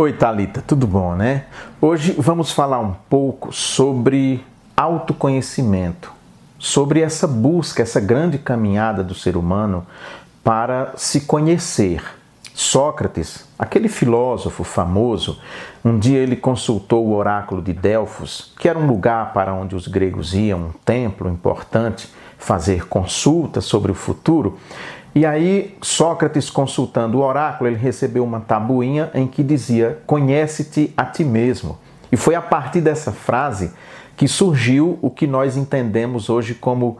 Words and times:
Oi, 0.00 0.14
Talita, 0.14 0.64
tudo 0.66 0.86
bom, 0.86 1.14
né? 1.14 1.44
Hoje 1.78 2.14
vamos 2.16 2.52
falar 2.52 2.78
um 2.78 2.94
pouco 3.10 3.52
sobre 3.52 4.42
autoconhecimento, 4.74 6.10
sobre 6.58 7.02
essa 7.02 7.26
busca, 7.26 7.82
essa 7.82 8.00
grande 8.00 8.38
caminhada 8.38 9.04
do 9.04 9.14
ser 9.14 9.36
humano 9.36 9.86
para 10.42 10.94
se 10.96 11.20
conhecer. 11.20 12.02
Sócrates, 12.54 13.46
aquele 13.58 13.90
filósofo 13.90 14.64
famoso, 14.64 15.38
um 15.84 15.98
dia 15.98 16.18
ele 16.18 16.34
consultou 16.34 17.06
o 17.06 17.14
oráculo 17.14 17.60
de 17.60 17.74
Delfos, 17.74 18.54
que 18.58 18.70
era 18.70 18.78
um 18.78 18.86
lugar 18.86 19.34
para 19.34 19.52
onde 19.52 19.76
os 19.76 19.86
gregos 19.86 20.32
iam, 20.32 20.68
um 20.68 20.72
templo 20.82 21.28
importante, 21.28 22.10
fazer 22.38 22.88
consultas 22.88 23.66
sobre 23.66 23.92
o 23.92 23.94
futuro. 23.94 24.58
E 25.14 25.26
aí, 25.26 25.76
Sócrates, 25.82 26.48
consultando 26.48 27.18
o 27.18 27.22
oráculo, 27.22 27.68
ele 27.68 27.76
recebeu 27.76 28.22
uma 28.22 28.40
tabuinha 28.40 29.10
em 29.12 29.26
que 29.26 29.42
dizia: 29.42 29.98
Conhece-te 30.06 30.92
a 30.96 31.04
ti 31.04 31.24
mesmo. 31.24 31.78
E 32.12 32.16
foi 32.16 32.34
a 32.34 32.42
partir 32.42 32.80
dessa 32.80 33.12
frase 33.12 33.72
que 34.16 34.28
surgiu 34.28 34.98
o 35.00 35.10
que 35.10 35.26
nós 35.26 35.56
entendemos 35.56 36.28
hoje 36.28 36.54
como 36.54 36.98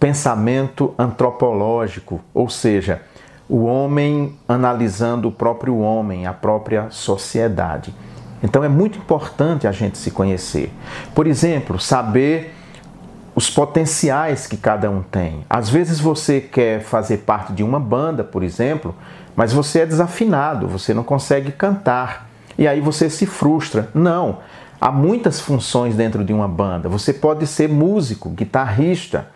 pensamento 0.00 0.94
antropológico, 0.98 2.20
ou 2.34 2.48
seja, 2.48 3.02
o 3.48 3.64
homem 3.64 4.36
analisando 4.48 5.28
o 5.28 5.32
próprio 5.32 5.78
homem, 5.78 6.26
a 6.26 6.32
própria 6.32 6.88
sociedade. 6.90 7.94
Então 8.42 8.64
é 8.64 8.68
muito 8.68 8.98
importante 8.98 9.68
a 9.68 9.72
gente 9.72 9.98
se 9.98 10.10
conhecer. 10.10 10.72
Por 11.14 11.26
exemplo, 11.26 11.78
saber 11.78 12.54
os 13.34 13.48
potenciais 13.48 14.46
que 14.46 14.56
cada 14.56 14.90
um 14.90 15.02
tem. 15.02 15.44
Às 15.48 15.68
vezes 15.68 15.98
você 15.98 16.40
quer 16.40 16.80
fazer 16.80 17.18
parte 17.18 17.52
de 17.52 17.62
uma 17.62 17.80
banda, 17.80 18.22
por 18.22 18.42
exemplo, 18.42 18.94
mas 19.34 19.52
você 19.52 19.80
é 19.80 19.86
desafinado, 19.86 20.68
você 20.68 20.92
não 20.92 21.02
consegue 21.02 21.52
cantar. 21.52 22.28
E 22.58 22.68
aí 22.68 22.80
você 22.80 23.08
se 23.08 23.24
frustra. 23.24 23.88
Não, 23.94 24.38
há 24.80 24.92
muitas 24.92 25.40
funções 25.40 25.94
dentro 25.94 26.22
de 26.22 26.32
uma 26.32 26.46
banda. 26.46 26.88
Você 26.88 27.12
pode 27.12 27.46
ser 27.46 27.68
músico, 27.68 28.28
guitarrista, 28.28 29.28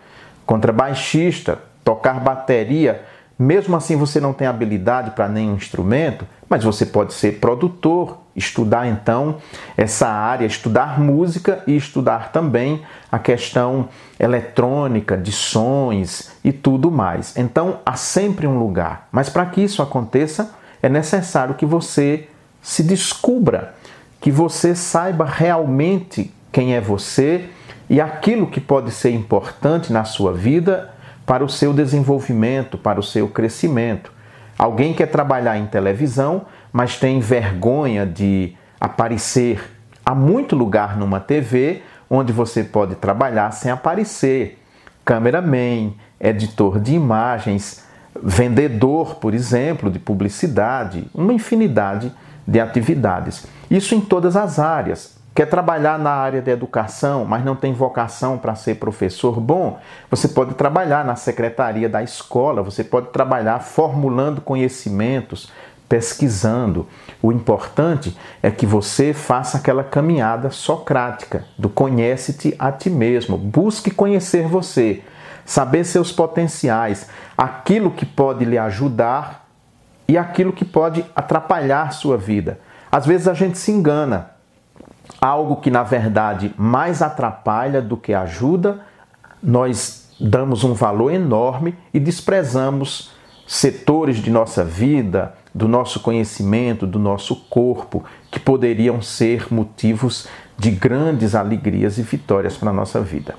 contrabaixista, 0.45 1.59
tocar 1.83 2.19
bateria. 2.19 3.03
Mesmo 3.39 3.75
assim 3.75 3.95
você 3.95 4.19
não 4.19 4.33
tem 4.33 4.47
habilidade 4.47 5.11
para 5.11 5.27
nenhum 5.27 5.55
instrumento, 5.55 6.27
mas 6.47 6.63
você 6.63 6.85
pode 6.85 7.13
ser 7.13 7.39
produtor, 7.39 8.19
estudar 8.37 8.87
então 8.87 9.37
essa 9.75 10.07
área, 10.07 10.45
estudar 10.45 10.99
música 10.99 11.63
e 11.65 11.75
estudar 11.75 12.31
também 12.31 12.83
a 13.11 13.17
questão 13.17 13.89
eletrônica, 14.19 15.17
de 15.17 15.31
sons 15.31 16.31
e 16.43 16.53
tudo 16.53 16.91
mais. 16.91 17.35
Então 17.35 17.79
há 17.83 17.95
sempre 17.95 18.45
um 18.45 18.59
lugar, 18.59 19.07
mas 19.11 19.27
para 19.27 19.45
que 19.47 19.61
isso 19.61 19.81
aconteça 19.81 20.55
é 20.81 20.87
necessário 20.87 21.55
que 21.55 21.65
você 21.65 22.27
se 22.61 22.83
descubra, 22.83 23.73
que 24.21 24.29
você 24.29 24.75
saiba 24.75 25.25
realmente 25.25 26.31
quem 26.51 26.75
é 26.75 26.81
você 26.81 27.49
e 27.89 27.99
aquilo 27.99 28.47
que 28.47 28.61
pode 28.61 28.91
ser 28.91 29.11
importante 29.11 29.91
na 29.91 30.03
sua 30.03 30.33
vida 30.33 30.93
para 31.25 31.43
o 31.43 31.49
seu 31.49 31.73
desenvolvimento, 31.73 32.77
para 32.77 32.99
o 32.99 33.03
seu 33.03 33.27
crescimento. 33.27 34.11
Alguém 34.57 34.93
quer 34.93 35.07
trabalhar 35.07 35.57
em 35.57 35.67
televisão, 35.67 36.45
mas 36.73 36.97
tem 36.97 37.19
vergonha 37.19 38.05
de 38.05 38.55
aparecer. 38.79 39.61
Há 40.05 40.15
muito 40.15 40.55
lugar 40.55 40.97
numa 40.97 41.19
TV 41.19 41.83
onde 42.09 42.33
você 42.33 42.63
pode 42.63 42.95
trabalhar 42.95 43.51
sem 43.51 43.71
aparecer. 43.71 44.61
Cameraman, 45.05 45.93
editor 46.19 46.79
de 46.79 46.95
imagens, 46.95 47.85
vendedor, 48.21 49.15
por 49.15 49.33
exemplo, 49.33 49.91
de 49.91 49.99
publicidade, 49.99 51.07
uma 51.13 51.33
infinidade 51.33 52.11
de 52.47 52.59
atividades. 52.59 53.45
Isso 53.69 53.93
em 53.93 54.01
todas 54.01 54.35
as 54.35 54.57
áreas. 54.57 55.17
Quer 55.37 55.45
trabalhar 55.45 55.99
na 55.99 56.09
área 56.09 56.41
da 56.41 56.51
educação, 56.51 57.23
mas 57.23 57.45
não 57.45 57.55
tem 57.55 57.71
vocação 57.71 58.39
para 58.39 58.55
ser 58.55 58.77
professor 58.77 59.39
bom? 59.39 59.79
Você 60.09 60.27
pode 60.27 60.55
trabalhar 60.55 61.05
na 61.05 61.15
secretaria 61.15 61.87
da 61.87 62.01
escola, 62.01 62.63
você 62.63 62.83
pode 62.83 63.09
trabalhar 63.09 63.59
formulando 63.59 64.41
conhecimentos, 64.41 65.51
pesquisando. 65.87 66.87
O 67.21 67.31
importante 67.31 68.17
é 68.41 68.49
que 68.49 68.65
você 68.65 69.13
faça 69.13 69.59
aquela 69.59 69.83
caminhada 69.83 70.49
socrática 70.49 71.45
do 71.55 71.69
conhece-te 71.69 72.55
a 72.57 72.71
ti 72.71 72.89
mesmo. 72.89 73.37
Busque 73.37 73.91
conhecer 73.91 74.47
você, 74.47 75.03
saber 75.45 75.83
seus 75.83 76.11
potenciais, 76.11 77.11
aquilo 77.37 77.91
que 77.91 78.07
pode 78.07 78.43
lhe 78.43 78.57
ajudar 78.57 79.47
e 80.07 80.17
aquilo 80.17 80.51
que 80.51 80.65
pode 80.65 81.05
atrapalhar 81.15 81.93
sua 81.93 82.17
vida. 82.17 82.59
Às 82.91 83.05
vezes 83.05 83.27
a 83.27 83.35
gente 83.35 83.59
se 83.59 83.71
engana 83.71 84.35
algo 85.19 85.57
que 85.57 85.71
na 85.71 85.83
verdade 85.83 86.53
mais 86.57 87.01
atrapalha 87.01 87.81
do 87.81 87.97
que 87.97 88.13
ajuda, 88.13 88.79
nós 89.41 90.07
damos 90.19 90.63
um 90.63 90.73
valor 90.73 91.11
enorme 91.11 91.75
e 91.93 91.99
desprezamos 91.99 93.11
setores 93.47 94.17
de 94.17 94.29
nossa 94.29 94.63
vida, 94.63 95.33
do 95.53 95.67
nosso 95.67 96.01
conhecimento, 96.01 96.85
do 96.85 96.99
nosso 96.99 97.35
corpo, 97.49 98.03
que 98.29 98.39
poderiam 98.39 99.01
ser 99.01 99.51
motivos 99.51 100.27
de 100.57 100.71
grandes 100.71 101.33
alegrias 101.33 101.97
e 101.97 102.01
vitórias 102.01 102.57
para 102.57 102.71
a 102.71 102.73
nossa 102.73 102.99
vida. 102.99 103.35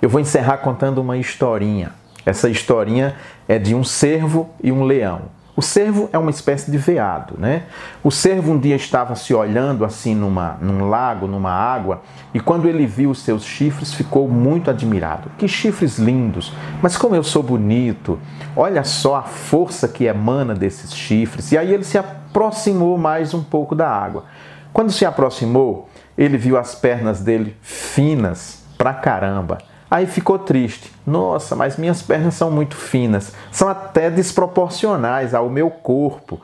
Eu 0.00 0.08
vou 0.08 0.20
encerrar 0.20 0.58
contando 0.58 0.98
uma 0.98 1.16
historinha. 1.16 1.92
Essa 2.24 2.48
historinha 2.48 3.14
é 3.46 3.58
de 3.58 3.74
um 3.74 3.84
cervo 3.84 4.50
e 4.62 4.72
um 4.72 4.82
leão. 4.84 5.22
O 5.56 5.62
cervo 5.62 6.10
é 6.12 6.18
uma 6.18 6.30
espécie 6.30 6.70
de 6.70 6.76
veado, 6.76 7.34
né? 7.38 7.62
O 8.04 8.10
cervo 8.10 8.52
um 8.52 8.58
dia 8.58 8.76
estava 8.76 9.14
se 9.14 9.32
olhando 9.32 9.86
assim 9.86 10.14
numa, 10.14 10.58
num 10.60 10.90
lago, 10.90 11.26
numa 11.26 11.50
água, 11.50 12.02
e 12.34 12.38
quando 12.38 12.68
ele 12.68 12.86
viu 12.86 13.08
os 13.08 13.20
seus 13.20 13.42
chifres, 13.42 13.94
ficou 13.94 14.28
muito 14.28 14.70
admirado. 14.70 15.30
Que 15.38 15.48
chifres 15.48 15.98
lindos! 15.98 16.52
Mas 16.82 16.98
como 16.98 17.16
eu 17.16 17.24
sou 17.24 17.42
bonito! 17.42 18.18
Olha 18.54 18.84
só 18.84 19.16
a 19.16 19.22
força 19.22 19.88
que 19.88 20.04
emana 20.04 20.54
desses 20.54 20.94
chifres. 20.94 21.50
E 21.50 21.56
aí 21.56 21.72
ele 21.72 21.84
se 21.84 21.96
aproximou 21.96 22.98
mais 22.98 23.32
um 23.32 23.42
pouco 23.42 23.74
da 23.74 23.88
água. 23.88 24.24
Quando 24.74 24.92
se 24.92 25.06
aproximou, 25.06 25.88
ele 26.18 26.36
viu 26.36 26.58
as 26.58 26.74
pernas 26.74 27.20
dele 27.20 27.56
finas 27.62 28.62
pra 28.76 28.92
caramba 28.92 29.56
Aí 29.90 30.06
ficou 30.06 30.38
triste. 30.38 30.92
Nossa, 31.06 31.54
mas 31.54 31.76
minhas 31.76 32.02
pernas 32.02 32.34
são 32.34 32.50
muito 32.50 32.76
finas, 32.76 33.32
são 33.52 33.68
até 33.68 34.10
desproporcionais 34.10 35.34
ao 35.34 35.48
meu 35.48 35.70
corpo, 35.70 36.40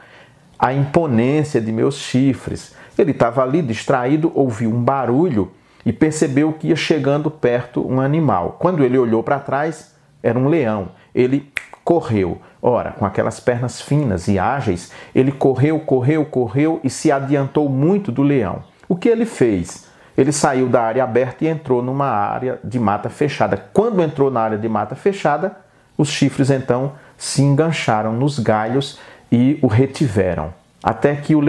à 0.59 0.73
imponência 0.73 1.61
de 1.61 1.73
meus 1.73 1.97
chifres. 1.97 2.75
Ele 2.97 3.11
estava 3.11 3.43
ali 3.43 3.63
distraído, 3.63 4.31
ouviu 4.35 4.71
um 4.71 4.83
barulho 4.83 5.51
e 5.85 5.93
percebeu 5.93 6.53
que 6.53 6.69
ia 6.69 6.77
chegando 6.77 7.31
perto 7.31 7.85
um 7.87 8.01
animal. 8.01 8.57
Quando 8.61 8.85
ele 8.85 8.97
olhou 8.97 9.23
para 9.23 9.41
trás, 9.41 9.93
era 10.23 10.39
um 10.39 10.49
leão. 10.49 10.91
Ele 11.15 11.51
correu. 11.85 12.41
Ora, 12.61 12.93
com 12.93 13.05
aquelas 13.05 13.41
pernas 13.41 13.81
finas 13.81 14.29
e 14.29 14.39
ágeis, 14.39 14.93
ele 15.13 15.33
correu, 15.33 15.81
correu, 15.81 16.25
correu 16.25 16.81
e 16.85 16.91
se 16.91 17.11
adiantou 17.11 17.69
muito 17.69 18.13
do 18.13 18.23
leão. 18.23 18.63
O 18.89 18.95
que 18.95 19.09
ele 19.09 19.27
fez? 19.27 19.91
Ele 20.17 20.33
saiu 20.33 20.69
da 20.69 20.83
área 20.83 21.05
aberta 21.05 21.45
e 21.45 21.49
entrou 21.49 21.83
numa 21.83 22.06
área 22.06 22.59
de 22.62 22.78
mata 22.78 23.09
fechada. 23.09 23.56
Quando 23.73 24.03
entrou 24.03 24.31
na 24.31 24.41
área 24.41 24.59
de 24.59 24.69
mata 24.69 24.95
fechada, 24.95 25.56
os 25.97 26.09
chifres 26.09 26.50
então 26.50 26.93
se 27.17 27.43
engancharam 27.43 28.12
nos 28.12 28.39
galhos 28.39 28.99
e 29.31 29.59
o 29.62 29.67
retiveram. 29.67 30.53
Até 30.83 31.15
que 31.15 31.34
o 31.34 31.41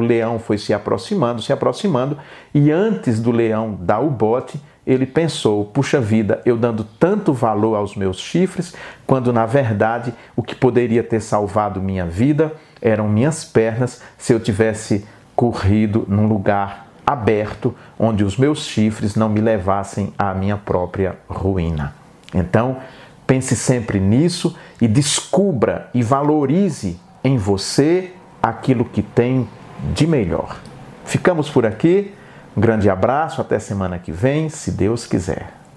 leão 0.00 0.38
foi 0.40 0.58
se 0.58 0.74
aproximando, 0.74 1.40
se 1.40 1.52
aproximando, 1.52 2.18
e 2.52 2.72
antes 2.72 3.20
do 3.20 3.30
leão 3.30 3.78
dar 3.80 4.00
o 4.00 4.10
bote, 4.10 4.60
ele 4.84 5.06
pensou: 5.06 5.64
puxa 5.64 6.00
vida, 6.00 6.42
eu 6.44 6.56
dando 6.56 6.82
tanto 6.98 7.32
valor 7.32 7.76
aos 7.76 7.94
meus 7.94 8.18
chifres, 8.18 8.74
quando 9.06 9.32
na 9.32 9.46
verdade 9.46 10.12
o 10.34 10.42
que 10.42 10.56
poderia 10.56 11.04
ter 11.04 11.20
salvado 11.20 11.80
minha 11.80 12.04
vida 12.04 12.52
eram 12.82 13.08
minhas 13.08 13.44
pernas 13.44 14.02
se 14.18 14.32
eu 14.32 14.40
tivesse 14.40 15.06
corrido 15.36 16.04
num 16.08 16.26
lugar 16.26 16.89
aberto, 17.12 17.74
onde 17.98 18.24
os 18.24 18.36
meus 18.36 18.64
chifres 18.64 19.14
não 19.14 19.28
me 19.28 19.40
levassem 19.40 20.12
à 20.18 20.34
minha 20.34 20.56
própria 20.56 21.18
ruína. 21.28 21.94
Então, 22.34 22.78
pense 23.26 23.54
sempre 23.56 23.98
nisso 24.00 24.56
e 24.80 24.88
descubra 24.88 25.88
e 25.94 26.02
valorize 26.02 27.00
em 27.22 27.36
você 27.36 28.12
aquilo 28.42 28.84
que 28.84 29.02
tem 29.02 29.48
de 29.94 30.06
melhor. 30.06 30.58
Ficamos 31.04 31.50
por 31.50 31.66
aqui. 31.66 32.14
Um 32.56 32.60
grande 32.60 32.90
abraço, 32.90 33.40
até 33.40 33.58
semana 33.58 33.98
que 33.98 34.10
vem, 34.10 34.48
se 34.48 34.72
Deus 34.72 35.06
quiser. 35.06 35.59